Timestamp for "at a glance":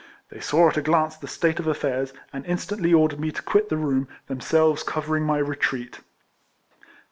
0.69-1.15